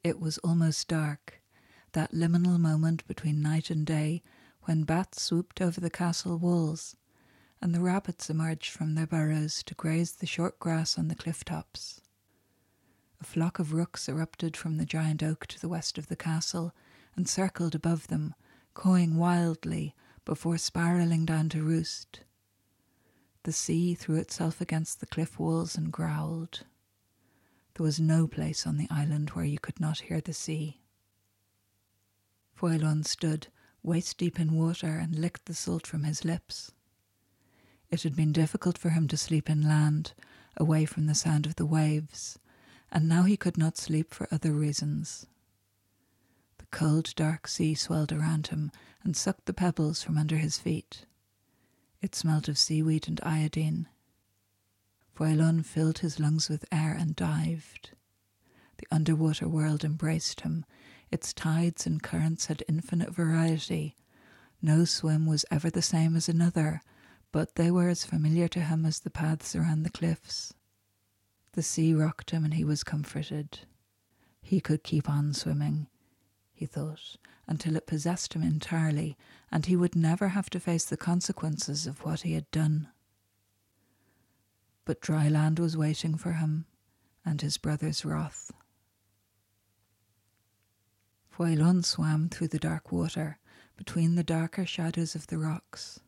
It 0.04 0.20
was 0.20 0.38
almost 0.38 0.88
dark, 0.88 1.42
that 1.92 2.12
liminal 2.12 2.58
moment 2.58 3.06
between 3.06 3.42
night 3.42 3.70
and 3.70 3.84
day 3.84 4.22
when 4.62 4.84
bats 4.84 5.22
swooped 5.22 5.60
over 5.60 5.80
the 5.80 5.90
castle 5.90 6.38
walls 6.38 6.96
and 7.60 7.74
the 7.74 7.80
rabbits 7.80 8.30
emerged 8.30 8.70
from 8.70 8.94
their 8.94 9.06
burrows 9.06 9.62
to 9.64 9.74
graze 9.74 10.12
the 10.12 10.26
short 10.26 10.58
grass 10.60 10.98
on 10.98 11.08
the 11.08 11.14
cliff 11.14 11.44
tops. 11.44 12.00
A 13.20 13.24
flock 13.24 13.58
of 13.58 13.72
rooks 13.72 14.08
erupted 14.08 14.56
from 14.56 14.76
the 14.76 14.86
giant 14.86 15.22
oak 15.22 15.46
to 15.48 15.60
the 15.60 15.68
west 15.68 15.98
of 15.98 16.06
the 16.06 16.16
castle 16.16 16.72
and 17.16 17.28
circled 17.28 17.74
above 17.74 18.06
them, 18.06 18.34
cawing 18.78 19.16
wildly 19.16 19.92
before 20.24 20.56
spiralling 20.56 21.26
down 21.26 21.48
to 21.48 21.60
roost. 21.64 22.20
The 23.42 23.50
sea 23.52 23.96
threw 23.96 24.14
itself 24.14 24.60
against 24.60 25.00
the 25.00 25.06
cliff 25.06 25.36
walls 25.36 25.76
and 25.76 25.90
growled. 25.92 26.62
There 27.74 27.82
was 27.82 27.98
no 27.98 28.28
place 28.28 28.68
on 28.68 28.76
the 28.76 28.86
island 28.88 29.30
where 29.30 29.44
you 29.44 29.58
could 29.58 29.80
not 29.80 30.02
hear 30.02 30.20
the 30.20 30.32
sea. 30.32 30.80
Faelan 32.56 33.04
stood 33.04 33.48
waist 33.82 34.16
deep 34.16 34.38
in 34.38 34.52
water 34.52 34.96
and 34.96 35.18
licked 35.18 35.46
the 35.46 35.54
salt 35.54 35.84
from 35.84 36.04
his 36.04 36.24
lips. 36.24 36.70
It 37.90 38.04
had 38.04 38.14
been 38.14 38.30
difficult 38.30 38.78
for 38.78 38.90
him 38.90 39.08
to 39.08 39.16
sleep 39.16 39.50
inland, 39.50 40.12
away 40.56 40.84
from 40.84 41.06
the 41.06 41.16
sound 41.16 41.46
of 41.46 41.56
the 41.56 41.66
waves, 41.66 42.38
and 42.92 43.08
now 43.08 43.24
he 43.24 43.36
could 43.36 43.58
not 43.58 43.76
sleep 43.76 44.14
for 44.14 44.28
other 44.30 44.52
reasons. 44.52 45.26
Cold, 46.70 47.14
dark 47.16 47.48
sea 47.48 47.74
swelled 47.74 48.12
around 48.12 48.48
him 48.48 48.70
and 49.02 49.16
sucked 49.16 49.46
the 49.46 49.54
pebbles 49.54 50.02
from 50.02 50.18
under 50.18 50.36
his 50.36 50.58
feet. 50.58 51.06
It 52.00 52.14
smelt 52.14 52.48
of 52.48 52.58
seaweed 52.58 53.08
and 53.08 53.20
iodine. 53.22 53.88
Faelan 55.14 55.64
filled 55.64 55.98
his 55.98 56.20
lungs 56.20 56.48
with 56.48 56.64
air 56.70 56.92
and 56.92 57.16
dived. 57.16 57.90
The 58.76 58.86
underwater 58.90 59.48
world 59.48 59.84
embraced 59.84 60.42
him. 60.42 60.64
Its 61.10 61.32
tides 61.32 61.86
and 61.86 62.02
currents 62.02 62.46
had 62.46 62.62
infinite 62.68 63.12
variety. 63.12 63.96
No 64.62 64.84
swim 64.84 65.26
was 65.26 65.44
ever 65.50 65.70
the 65.70 65.82
same 65.82 66.14
as 66.14 66.28
another, 66.28 66.82
but 67.32 67.56
they 67.56 67.70
were 67.70 67.88
as 67.88 68.04
familiar 68.04 68.46
to 68.48 68.60
him 68.60 68.86
as 68.86 69.00
the 69.00 69.10
paths 69.10 69.56
around 69.56 69.82
the 69.82 69.90
cliffs. 69.90 70.54
The 71.52 71.62
sea 71.62 71.94
rocked 71.94 72.30
him 72.30 72.44
and 72.44 72.54
he 72.54 72.64
was 72.64 72.84
comforted. 72.84 73.60
He 74.40 74.60
could 74.60 74.84
keep 74.84 75.08
on 75.08 75.34
swimming, 75.34 75.88
he 76.58 76.66
thought, 76.66 77.14
until 77.46 77.76
it 77.76 77.86
possessed 77.86 78.34
him 78.34 78.42
entirely, 78.42 79.16
and 79.52 79.66
he 79.66 79.76
would 79.76 79.94
never 79.94 80.30
have 80.30 80.50
to 80.50 80.58
face 80.58 80.84
the 80.84 80.96
consequences 80.96 81.86
of 81.86 82.04
what 82.04 82.22
he 82.22 82.32
had 82.32 82.50
done. 82.50 82.88
But 84.84 85.00
dry 85.00 85.28
land 85.28 85.60
was 85.60 85.76
waiting 85.76 86.16
for 86.16 86.32
him, 86.32 86.66
and 87.24 87.40
his 87.40 87.58
brother's 87.58 88.04
wrath. 88.04 88.50
Faelan 91.30 91.84
swam 91.84 92.28
through 92.28 92.48
the 92.48 92.58
dark 92.58 92.90
water, 92.90 93.38
between 93.76 94.16
the 94.16 94.24
darker 94.24 94.66
shadows 94.66 95.14
of 95.14 95.28
the 95.28 95.38
rocks. 95.38 96.00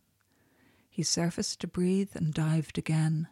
He 0.89 1.05
surfaced 1.05 1.61
to 1.61 1.69
breathe 1.69 2.11
and 2.15 2.35
dived 2.35 2.77
again. 2.77 3.29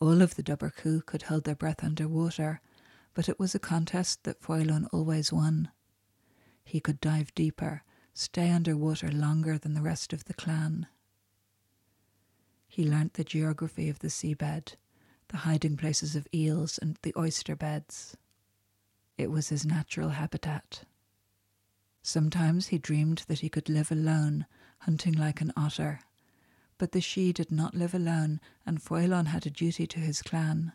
All 0.00 0.20
of 0.20 0.34
the 0.34 0.42
Duburcú 0.42 1.06
could 1.06 1.22
hold 1.22 1.44
their 1.44 1.54
breath 1.54 1.84
under 1.84 2.08
water, 2.08 2.60
but 3.14 3.28
it 3.28 3.38
was 3.38 3.54
a 3.54 3.58
contest 3.58 4.24
that 4.24 4.40
Faelan 4.42 4.86
always 4.92 5.32
won. 5.32 5.70
He 6.64 6.80
could 6.80 7.00
dive 7.00 7.34
deeper, 7.34 7.82
stay 8.12 8.50
under 8.50 8.76
water 8.76 9.10
longer 9.10 9.56
than 9.58 9.74
the 9.74 9.82
rest 9.82 10.12
of 10.12 10.24
the 10.24 10.34
clan. 10.34 10.86
He 12.66 12.88
learnt 12.88 13.14
the 13.14 13.24
geography 13.24 13.88
of 13.88 14.00
the 14.00 14.08
seabed, 14.08 14.74
the 15.28 15.38
hiding 15.38 15.76
places 15.76 16.16
of 16.16 16.26
eels 16.34 16.78
and 16.78 16.98
the 17.02 17.14
oyster 17.16 17.54
beds. 17.54 18.16
It 19.16 19.30
was 19.30 19.48
his 19.48 19.64
natural 19.64 20.10
habitat. 20.10 20.84
Sometimes 22.02 22.66
he 22.68 22.78
dreamed 22.78 23.24
that 23.28 23.40
he 23.40 23.48
could 23.48 23.68
live 23.68 23.90
alone 23.90 24.46
hunting 24.84 25.14
like 25.14 25.40
an 25.40 25.52
otter. 25.56 26.00
But 26.76 26.92
the 26.92 27.00
sidhe 27.00 27.34
did 27.34 27.50
not 27.50 27.74
live 27.74 27.94
alone, 27.94 28.40
and 28.66 28.82
Faelan 28.82 29.26
had 29.26 29.46
a 29.46 29.50
duty 29.50 29.86
to 29.86 30.00
his 30.00 30.20
clan. 30.20 30.72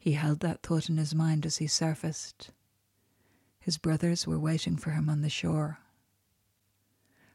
He 0.00 0.12
held 0.12 0.40
that 0.40 0.62
thought 0.62 0.88
in 0.88 0.96
his 0.96 1.14
mind 1.14 1.44
as 1.44 1.58
he 1.58 1.66
surfaced. 1.66 2.52
His 3.60 3.76
brothers 3.76 4.26
were 4.26 4.38
waiting 4.38 4.78
for 4.78 4.92
him 4.92 5.10
on 5.10 5.20
the 5.20 5.28
shore. 5.28 5.78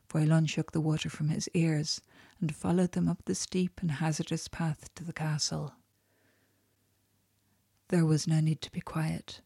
Faelan 0.09 0.49
shook 0.49 0.71
the 0.71 0.81
water 0.81 1.07
from 1.07 1.29
his 1.29 1.47
ears 1.53 2.01
and 2.41 2.55
followed 2.55 2.93
them 2.93 3.07
up 3.07 3.23
the 3.25 3.35
steep 3.35 3.79
and 3.81 3.91
hazardous 3.91 4.47
path 4.47 4.91
to 4.95 5.03
the 5.03 5.13
castle. 5.13 5.75
There 7.89 8.05
was 8.05 8.27
no 8.27 8.39
need 8.39 8.61
to 8.61 8.71
be 8.71 8.81
quiet. 8.81 9.41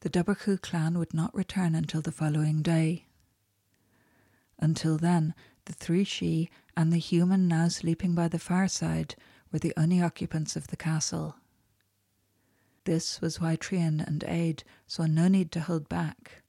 The 0.00 0.08
Duburcú 0.08 0.58
clan 0.58 0.98
would 0.98 1.12
not 1.12 1.34
return 1.34 1.74
until 1.74 2.00
the 2.00 2.10
following 2.10 2.62
day. 2.62 3.04
Until 4.58 4.96
then, 4.96 5.34
the 5.66 5.74
three 5.74 6.06
Sidhe 6.06 6.48
and 6.74 6.90
the 6.90 6.96
human 6.96 7.48
now 7.48 7.68
sleeping 7.68 8.14
by 8.14 8.28
the 8.28 8.38
fireside 8.38 9.14
were 9.52 9.58
the 9.58 9.74
only 9.76 10.00
occupants 10.00 10.56
of 10.56 10.68
the 10.68 10.76
castle. 10.76 11.36
This 12.86 13.20
was 13.20 13.40
why 13.40 13.56
Trian 13.56 14.00
and 14.06 14.22
Aed 14.28 14.62
saw 14.86 15.06
no 15.06 15.26
need 15.26 15.50
to 15.50 15.60
hold 15.60 15.88
back. 15.88 16.44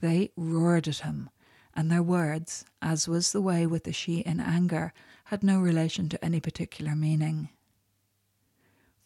They 0.00 0.32
roared 0.34 0.88
at 0.88 1.00
him, 1.00 1.28
and 1.74 1.90
their 1.90 2.02
words, 2.02 2.64
as 2.80 3.06
was 3.06 3.32
the 3.32 3.42
way 3.42 3.66
with 3.66 3.84
the 3.84 3.90
Sidhe 3.90 4.22
in 4.22 4.40
anger, 4.40 4.94
had 5.24 5.42
no 5.42 5.60
relation 5.60 6.08
to 6.08 6.24
any 6.24 6.40
particular 6.40 6.96
meaning. 6.96 7.50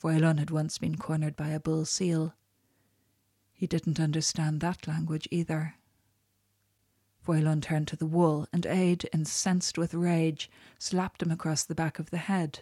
Faelan 0.00 0.38
had 0.38 0.52
once 0.52 0.78
been 0.78 0.96
cornered 0.96 1.34
by 1.34 1.48
a 1.48 1.58
bull 1.58 1.84
seal. 1.84 2.34
He 3.52 3.66
didn't 3.66 3.98
understand 3.98 4.60
that 4.60 4.86
language 4.86 5.26
either. 5.32 5.74
Faelan 7.26 7.60
turned 7.60 7.88
to 7.88 7.96
the 7.96 8.06
wall, 8.06 8.46
and 8.52 8.64
Aed, 8.66 9.10
incensed 9.12 9.78
with 9.78 9.94
rage, 9.94 10.48
slapped 10.78 11.22
him 11.22 11.32
across 11.32 11.64
the 11.64 11.74
back 11.74 11.98
of 11.98 12.10
the 12.10 12.18
head. 12.18 12.60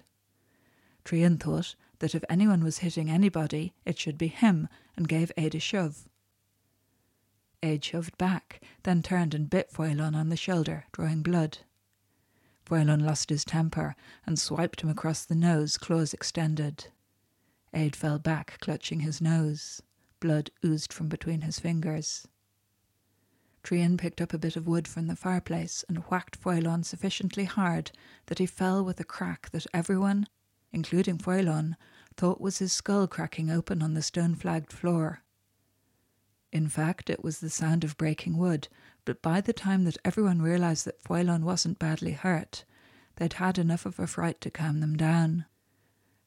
Trian 1.04 1.38
thought 1.38 1.74
that 1.98 2.14
if 2.14 2.24
anyone 2.28 2.64
was 2.64 2.78
hitting 2.78 3.10
anybody, 3.10 3.74
it 3.84 3.98
should 3.98 4.18
be 4.18 4.28
him, 4.28 4.68
and 4.96 5.08
gave 5.08 5.32
Aed 5.36 5.54
a 5.54 5.60
shove. 5.60 6.08
Aed 7.62 7.84
shoved 7.84 8.18
back, 8.18 8.60
then 8.82 9.02
turned 9.02 9.34
and 9.34 9.48
bit 9.48 9.70
Faelan 9.72 10.14
on 10.14 10.28
the 10.28 10.36
shoulder, 10.36 10.84
drawing 10.92 11.22
blood. 11.22 11.58
Faelan 12.66 13.04
lost 13.04 13.30
his 13.30 13.44
temper 13.44 13.94
and 14.26 14.38
swiped 14.38 14.80
him 14.82 14.88
across 14.88 15.24
the 15.24 15.34
nose, 15.34 15.76
claws 15.76 16.14
extended. 16.14 16.88
Aed 17.72 17.96
fell 17.96 18.18
back, 18.18 18.58
clutching 18.60 19.00
his 19.00 19.20
nose. 19.20 19.82
Blood 20.20 20.50
oozed 20.64 20.92
from 20.92 21.08
between 21.08 21.42
his 21.42 21.58
fingers. 21.58 22.26
Trian 23.62 23.96
picked 23.96 24.20
up 24.20 24.34
a 24.34 24.38
bit 24.38 24.56
of 24.56 24.66
wood 24.66 24.86
from 24.86 25.06
the 25.06 25.16
fireplace 25.16 25.84
and 25.88 26.04
whacked 26.10 26.40
Faelan 26.40 26.84
sufficiently 26.84 27.44
hard 27.44 27.90
that 28.26 28.38
he 28.38 28.46
fell 28.46 28.84
with 28.84 29.00
a 29.00 29.04
crack 29.04 29.50
that 29.50 29.66
everyone, 29.72 30.26
including 30.74 31.16
Faelan, 31.16 31.76
thought 32.16 32.40
was 32.40 32.58
his 32.58 32.72
skull 32.72 33.06
cracking 33.06 33.48
open 33.48 33.80
on 33.80 33.94
the 33.94 34.02
stone 34.02 34.34
flagged 34.34 34.72
floor. 34.72 35.22
In 36.50 36.68
fact, 36.68 37.08
it 37.08 37.22
was 37.22 37.38
the 37.38 37.48
sound 37.48 37.84
of 37.84 37.96
breaking 37.96 38.36
wood, 38.36 38.66
but 39.04 39.22
by 39.22 39.40
the 39.40 39.52
time 39.52 39.84
that 39.84 39.98
everyone 40.04 40.42
realized 40.42 40.84
that 40.84 41.02
Faelan 41.02 41.42
wasn't 41.42 41.78
badly 41.78 42.12
hurt, 42.12 42.64
they'd 43.16 43.34
had 43.34 43.56
enough 43.56 43.86
of 43.86 44.00
a 44.00 44.06
fright 44.08 44.40
to 44.40 44.50
calm 44.50 44.80
them 44.80 44.96
down. 44.96 45.46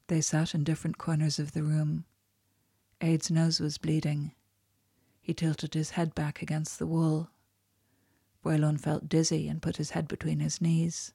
They 0.08 0.22
sat 0.22 0.56
in 0.56 0.63
different 0.63 0.98
corners 0.98 1.39
of 1.39 1.51
the 1.51 1.63
room. 1.63 2.06
Aed's 3.01 3.30
nose 3.30 3.60
was 3.60 3.77
bleeding. 3.77 4.32
He 5.22 5.34
tilted 5.34 5.74
his 5.74 5.92
head 5.92 6.16
back 6.16 6.42
against 6.42 6.80
the 6.80 6.88
wall. 6.88 7.30
Faelan 8.44 8.80
felt 8.80 9.10
dizzy 9.10 9.50
and 9.50 9.62
put 9.62 9.75
his 9.75 9.89
head 9.89 10.08
between 10.08 10.39
his 10.39 10.62
knees. 10.62 11.12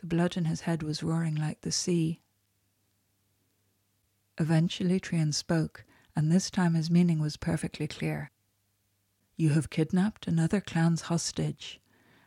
The 0.00 0.06
blood 0.06 0.36
in 0.36 0.44
his 0.44 0.62
head 0.62 0.82
was 0.82 1.02
roaring 1.02 1.34
like 1.34 1.62
the 1.62 1.72
sea. 1.72 2.20
Eventually, 4.38 5.00
Trian 5.00 5.34
spoke, 5.34 5.84
and 6.14 6.30
this 6.30 6.50
time 6.50 6.74
his 6.74 6.90
meaning 6.90 7.18
was 7.18 7.36
perfectly 7.36 7.88
clear. 7.88 8.30
You 9.36 9.50
have 9.50 9.70
kidnapped 9.70 10.26
another 10.26 10.60
clan's 10.60 11.02
hostage. 11.02 11.80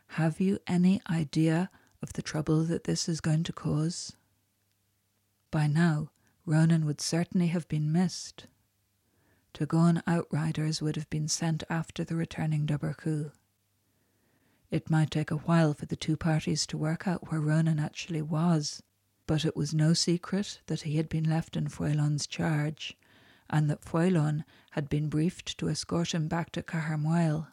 Have 0.08 0.40
you 0.40 0.58
any 0.66 1.00
idea 1.10 1.70
of 2.02 2.12
the 2.12 2.22
trouble 2.22 2.64
that 2.64 2.84
this 2.84 3.08
is 3.08 3.20
going 3.20 3.44
to 3.44 3.52
cause? 3.52 4.14
By 5.50 5.66
now, 5.66 6.10
Ronan 6.44 6.84
would 6.84 7.00
certainly 7.00 7.48
have 7.48 7.68
been 7.68 7.92
missed. 7.92 8.46
Togon 9.54 10.02
outriders 10.06 10.82
would 10.82 10.96
have 10.96 11.08
been 11.10 11.28
sent 11.28 11.62
after 11.70 12.04
the 12.04 12.16
returning 12.16 12.66
Duberku. 12.66 13.32
It 14.70 14.90
might 14.90 15.10
take 15.10 15.30
a 15.30 15.36
while 15.36 15.74
for 15.74 15.86
the 15.86 15.96
two 15.96 16.16
parties 16.16 16.66
to 16.68 16.78
work 16.78 17.06
out 17.06 17.30
where 17.30 17.40
Ronan 17.40 17.78
actually 17.78 18.22
was, 18.22 18.82
but 19.26 19.44
it 19.44 19.56
was 19.56 19.74
no 19.74 19.92
secret 19.92 20.60
that 20.66 20.82
he 20.82 20.96
had 20.96 21.08
been 21.08 21.28
left 21.28 21.56
in 21.56 21.68
Faelan's 21.68 22.26
charge, 22.26 22.96
and 23.48 23.68
that 23.68 23.84
Faelan 23.84 24.44
had 24.72 24.88
been 24.88 25.08
briefed 25.08 25.56
to 25.58 25.68
escort 25.68 26.14
him 26.14 26.28
back 26.28 26.50
to 26.52 26.62
Cahermoil. 26.62 27.48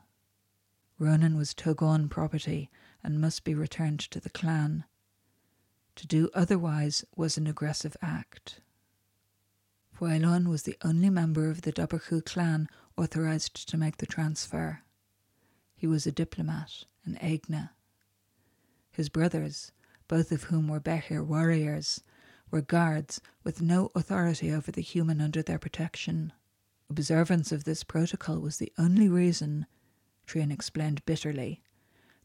Ronan 0.97 1.38
was 1.38 1.53
Togon 1.53 2.09
property 2.09 2.69
and 3.03 3.21
must 3.21 3.43
be 3.43 3.53
returned 3.53 3.99
to 3.99 4.19
the 4.19 4.29
clan. 4.29 4.83
To 5.95 6.07
do 6.07 6.29
otherwise 6.33 7.03
was 7.15 7.38
an 7.38 7.47
aggressive 7.47 7.95
act. 8.01 8.61
Faelan 9.93 10.47
was 10.47 10.63
the 10.63 10.77
only 10.81 11.09
member 11.09 11.50
of 11.50 11.61
the 11.61 11.74
Duberku 11.74 12.24
clan 12.25 12.70
authorized 12.98 13.67
to 13.70 13.77
make 13.77 13.98
the 13.98 14.05
transfer. 14.05 14.81
He 15.75 15.87
was 15.87 16.07
a 16.07 16.11
diplomat, 16.11 16.85
an 17.05 17.17
Aegna. 17.22 17.72
His 18.91 19.09
brothers, 19.09 19.72
both 20.09 20.33
of 20.33 20.43
whom 20.43 20.67
were 20.67 20.81
Behir 20.81 21.25
warriors, 21.25 22.03
were 22.51 22.61
guards 22.61 23.22
with 23.43 23.61
no 23.61 23.91
authority 23.95 24.51
over 24.51 24.72
the 24.72 24.81
human 24.81 25.22
under 25.22 25.41
their 25.41 25.59
protection. 25.59 26.33
Observance 26.89 27.51
of 27.51 27.63
this 27.63 27.83
protocol 27.83 28.39
was 28.39 28.57
the 28.57 28.74
only 28.77 29.07
reason, 29.07 29.67
Trian 30.27 30.51
explained 30.51 31.05
bitterly, 31.05 31.61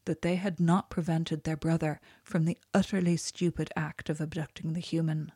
that 0.05 0.23
they 0.23 0.35
had 0.35 0.59
not 0.59 0.89
prevented 0.89 1.43
their 1.43 1.55
brother 1.55 2.01
from 2.23 2.45
the 2.45 2.57
utterly 2.73 3.15
stupid 3.15 3.71
act 3.75 4.09
of 4.09 4.19
abducting 4.19 4.73
the 4.73 4.79
human. 4.79 5.31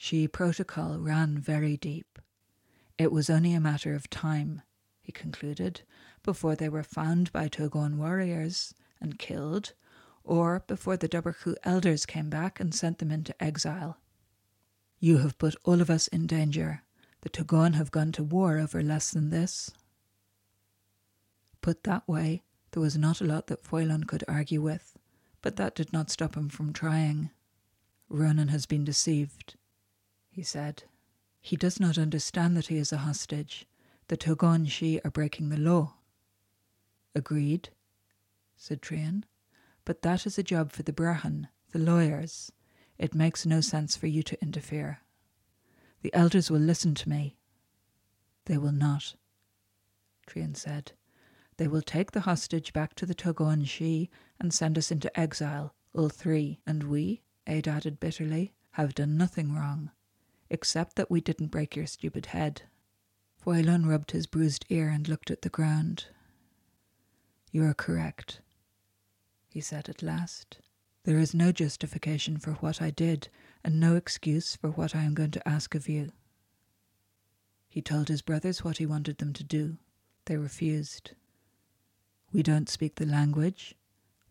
Sidhe 0.00 0.32
protocol 0.32 0.98
ran 0.98 1.38
very 1.38 1.76
deep. 1.76 2.18
It 2.96 3.12
was 3.12 3.28
only 3.28 3.52
a 3.52 3.60
matter 3.60 3.94
of 3.94 4.08
time, 4.08 4.62
he 5.00 5.12
concluded, 5.12 5.82
before 6.22 6.56
they 6.56 6.68
were 6.70 6.82
found 6.82 7.30
by 7.32 7.48
Togon 7.48 7.98
warriors 7.98 8.74
and 9.00 9.18
killed, 9.18 9.74
or 10.28 10.62
before 10.66 10.96
the 10.98 11.08
Duberku 11.08 11.54
elders 11.64 12.04
came 12.04 12.28
back 12.28 12.60
and 12.60 12.74
sent 12.74 12.98
them 12.98 13.10
into 13.10 13.42
exile. 13.42 13.96
You 15.00 15.18
have 15.18 15.38
put 15.38 15.56
all 15.64 15.80
of 15.80 15.88
us 15.88 16.06
in 16.08 16.26
danger. 16.26 16.82
The 17.22 17.30
Togon 17.30 17.74
have 17.74 17.90
gone 17.90 18.12
to 18.12 18.22
war 18.22 18.58
over 18.58 18.82
less 18.82 19.10
than 19.10 19.30
this. 19.30 19.70
Put 21.62 21.84
that 21.84 22.06
way, 22.06 22.42
there 22.72 22.82
was 22.82 22.96
not 22.96 23.22
a 23.22 23.24
lot 23.24 23.46
that 23.46 23.64
Faelan 23.64 24.06
could 24.06 24.22
argue 24.28 24.60
with, 24.60 24.98
but 25.40 25.56
that 25.56 25.74
did 25.74 25.92
not 25.92 26.10
stop 26.10 26.36
him 26.36 26.50
from 26.50 26.72
trying. 26.72 27.30
Ronan 28.10 28.48
has 28.48 28.66
been 28.66 28.84
deceived, 28.84 29.56
he 30.30 30.42
said. 30.42 30.84
He 31.40 31.56
does 31.56 31.80
not 31.80 31.96
understand 31.96 32.54
that 32.56 32.66
he 32.66 32.76
is 32.76 32.92
a 32.92 32.98
hostage. 32.98 33.66
The 34.08 34.16
Togon 34.16 34.66
Sidhe 34.66 35.00
are 35.04 35.10
breaking 35.10 35.48
the 35.48 35.56
law. 35.56 35.94
Agreed, 37.14 37.70
said 38.56 38.82
Trian. 38.82 39.24
But 39.88 40.02
that 40.02 40.26
is 40.26 40.36
a 40.36 40.42
job 40.42 40.72
for 40.72 40.82
the 40.82 40.92
Brehon, 40.92 41.48
the 41.70 41.78
lawyers. 41.78 42.52
It 42.98 43.14
makes 43.14 43.46
no 43.46 43.62
sense 43.62 43.96
for 43.96 44.06
you 44.06 44.22
to 44.22 44.42
interfere. 44.42 45.00
The 46.02 46.12
elders 46.12 46.50
will 46.50 46.60
listen 46.60 46.94
to 46.96 47.08
me. 47.08 47.38
They 48.44 48.58
will 48.58 48.70
not, 48.70 49.14
Trian 50.26 50.54
said. 50.54 50.92
They 51.56 51.68
will 51.68 51.80
take 51.80 52.12
the 52.12 52.20
hostage 52.28 52.74
back 52.74 52.96
to 52.96 53.06
the 53.06 53.14
Togon 53.14 53.64
Sidhe 53.64 54.10
and 54.38 54.52
send 54.52 54.76
us 54.76 54.90
into 54.90 55.18
exile, 55.18 55.74
all 55.94 56.10
three, 56.10 56.60
and 56.66 56.82
we, 56.82 57.22
Aed 57.46 57.66
added 57.66 57.98
bitterly, 57.98 58.52
have 58.72 58.94
done 58.94 59.16
nothing 59.16 59.54
wrong, 59.54 59.90
except 60.50 60.96
that 60.96 61.10
we 61.10 61.22
didn't 61.22 61.46
break 61.46 61.74
your 61.74 61.86
stupid 61.86 62.26
head. 62.26 62.60
Faelan 63.42 63.88
rubbed 63.88 64.10
his 64.10 64.26
bruised 64.26 64.66
ear 64.68 64.90
and 64.90 65.08
looked 65.08 65.30
at 65.30 65.40
the 65.40 65.48
ground. 65.48 66.08
You 67.50 67.64
are 67.64 67.72
correct, 67.72 68.42
he 69.48 69.60
said 69.60 69.88
at 69.88 70.02
last. 70.02 70.58
There 71.04 71.18
is 71.18 71.34
no 71.34 71.52
justification 71.52 72.38
for 72.38 72.52
what 72.54 72.82
I 72.82 72.90
did, 72.90 73.28
and 73.64 73.80
no 73.80 73.96
excuse 73.96 74.56
for 74.56 74.70
what 74.70 74.94
I 74.94 75.02
am 75.02 75.14
going 75.14 75.30
to 75.32 75.48
ask 75.48 75.74
of 75.74 75.88
you. 75.88 76.12
He 77.68 77.80
told 77.80 78.08
his 78.08 78.22
brothers 78.22 78.64
what 78.64 78.78
he 78.78 78.86
wanted 78.86 79.18
them 79.18 79.32
to 79.34 79.44
do. 79.44 79.76
They 80.26 80.36
refused. 80.36 81.12
We 82.32 82.42
don't 82.42 82.68
speak 82.68 82.96
the 82.96 83.06
language, 83.06 83.74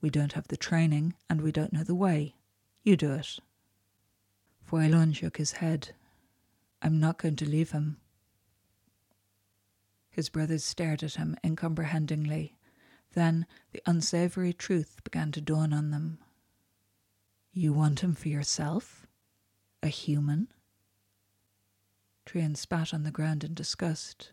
we 0.02 0.10
don't 0.10 0.34
have 0.34 0.48
the 0.50 0.58
training, 0.58 1.16
and 1.30 1.42
we 1.42 1.52
don't 1.52 1.74
know 1.74 1.84
the 1.84 1.96
way. 1.96 2.36
You 2.84 2.96
do 2.96 3.14
it. 3.14 3.40
Faelan 4.70 5.16
shook 5.16 5.38
his 5.38 5.54
head. 5.54 5.96
I'm 6.82 7.00
not 7.00 7.18
going 7.18 7.38
to 7.38 7.50
leave 7.50 7.72
him. 7.72 7.98
His 10.12 10.30
brothers 10.30 10.64
stared 10.64 11.04
at 11.04 11.16
him 11.16 11.36
incomprehendingly. 11.44 12.57
Then 13.14 13.46
the 13.72 13.82
unsavoury 13.86 14.54
truth 14.54 15.04
began 15.04 15.32
to 15.34 15.42
dawn 15.42 15.74
on 15.74 15.92
them. 15.92 16.20
You 17.52 17.74
want 17.74 18.02
him 18.02 18.14
for 18.14 18.30
yourself? 18.30 19.08
A 19.82 19.88
human? 19.88 20.50
Trian 22.26 22.56
spat 22.56 22.94
on 22.94 23.04
the 23.04 23.12
ground 23.12 23.44
in 23.44 23.54
disgust. 23.54 24.32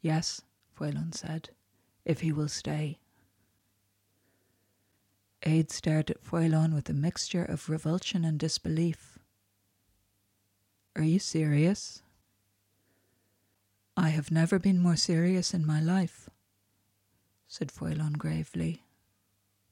Yes, 0.00 0.42
Faelan 0.76 1.14
said 1.14 1.50
if 2.04 2.20
he 2.20 2.32
will 2.32 2.48
stay. 2.48 2.98
Aed 5.44 5.70
stared 5.70 6.10
at 6.10 6.22
Faelan 6.22 6.74
with 6.74 6.88
a 6.88 6.94
mixture 6.94 7.44
of 7.44 7.68
revulsion 7.68 8.24
and 8.24 8.38
disbelief. 8.38 9.18
Are 10.94 11.02
you 11.02 11.18
serious? 11.18 12.02
I 13.96 14.10
have 14.10 14.30
never 14.30 14.58
been 14.58 14.78
more 14.78 14.96
serious 14.96 15.52
in 15.52 15.66
my 15.66 15.80
life, 15.80 16.30
said 17.52 17.70
Faelan 17.70 18.16
gravely. 18.16 18.82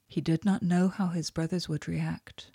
He 0.06 0.20
did 0.20 0.44
not 0.44 0.62
know 0.62 0.88
how 0.88 1.06
his 1.06 1.30
brothers 1.30 1.66
would 1.66 1.88
react. 1.88 2.50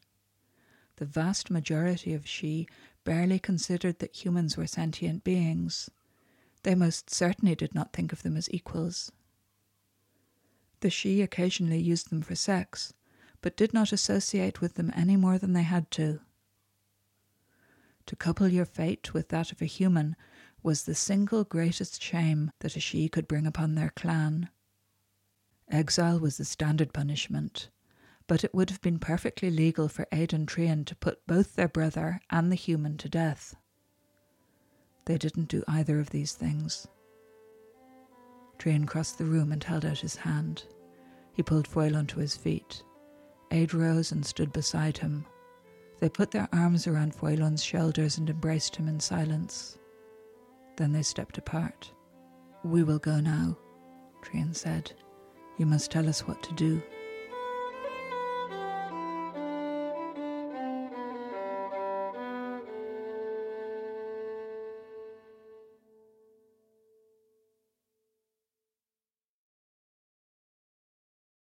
The 0.98 1.06
vast 1.06 1.50
majority 1.50 2.14
of 2.14 2.26
Sidhe 2.26 2.70
barely 3.06 3.40
considered 3.40 3.98
that 3.98 4.24
humans 4.24 4.56
were 4.56 4.68
sentient 4.68 5.24
beings. 5.24 5.90
They 6.62 6.76
most 6.76 7.10
certainly 7.10 7.56
did 7.56 7.74
not 7.74 7.92
think 7.92 8.14
of 8.14 8.22
them 8.22 8.38
as 8.38 8.54
equals. 8.54 9.12
The 10.82 10.90
Sidhe 10.90 11.24
occasionally 11.24 11.80
used 11.80 12.12
them 12.12 12.22
for 12.22 12.36
sex, 12.36 12.94
but 13.42 13.58
did 13.58 13.74
not 13.74 13.92
associate 13.92 14.62
with 14.62 14.76
them 14.76 14.92
any 14.96 15.16
more 15.16 15.40
than 15.40 15.54
they 15.54 15.64
had 15.64 15.90
to. 15.92 16.20
To 18.06 18.16
couple 18.16 18.48
your 18.48 18.66
fate 18.66 19.16
with 19.16 19.30
that 19.30 19.52
of 19.52 19.60
a 19.60 19.66
human 19.66 20.16
was 20.62 20.84
the 20.84 20.94
single 20.94 21.44
greatest 21.44 22.00
shame 22.00 22.52
that 22.60 22.76
a 22.76 22.80
Sidhe 22.80 23.12
could 23.12 23.28
bring 23.28 23.48
upon 23.48 23.74
their 23.74 23.90
clan. 23.90 24.50
Exile 25.70 26.20
was 26.20 26.38
the 26.38 26.46
standard 26.46 26.94
punishment, 26.94 27.70
but 28.28 28.44
it 28.44 28.54
would 28.54 28.70
have 28.70 28.82
been 28.82 29.00
perfectly 29.00 29.50
legal 29.50 29.88
for 29.88 30.08
Aed 30.12 30.34
and 30.34 30.48
Trian 30.48 30.86
to 30.86 30.96
put 30.96 31.26
both 31.28 31.56
their 31.56 31.68
brother 31.68 32.22
and 32.30 32.52
the 32.52 32.56
human 32.56 32.98
to 32.98 33.10
death. 33.10 33.56
They 35.06 35.18
didn't 35.18 35.50
do 35.50 35.64
either 35.68 36.00
of 36.00 36.10
these 36.10 36.34
things. 36.34 36.88
Trian 38.58 38.88
crossed 38.88 39.18
the 39.18 39.26
room 39.26 39.52
and 39.52 39.64
held 39.64 39.86
out 39.86 40.00
his 40.00 40.16
hand. 40.16 40.64
He 41.34 41.44
pulled 41.44 41.68
Faelan 41.68 42.08
to 42.08 42.20
his 42.20 42.36
feet. 42.36 42.84
Aed 43.52 43.74
rose 43.74 44.12
and 44.12 44.26
stood 44.26 44.52
beside 44.54 44.98
him. 44.98 45.26
They 46.00 46.10
put 46.10 46.32
their 46.32 46.50
arms 46.52 46.88
around 46.88 47.16
Faelan's 47.16 47.64
shoulders 47.64 48.18
and 48.18 48.30
embraced 48.30 48.76
him 48.76 48.88
in 48.88 49.00
silence. 49.00 49.78
Then 50.78 50.92
they 50.92 51.04
stepped 51.04 51.38
apart. 51.38 51.92
We 52.64 52.84
will 52.84 53.00
go 53.00 53.20
now, 53.20 53.58
Trian 54.22 54.56
said. 54.56 54.94
You 55.58 55.66
must 55.66 55.90
tell 55.90 56.10
us 56.10 56.28
what 56.28 56.44
to 56.44 56.54
do. 56.54 56.82